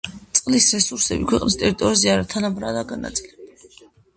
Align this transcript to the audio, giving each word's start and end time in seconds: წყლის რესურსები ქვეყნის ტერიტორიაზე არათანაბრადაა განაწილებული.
წყლის 0.37 0.69
რესურსები 0.77 1.27
ქვეყნის 1.31 1.57
ტერიტორიაზე 1.65 2.11
არათანაბრადაა 2.15 2.89
განაწილებული. 2.93 3.89